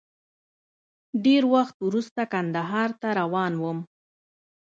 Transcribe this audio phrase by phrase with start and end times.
[1.25, 3.79] ډېر وخت وروسته کندهار ته روان وم.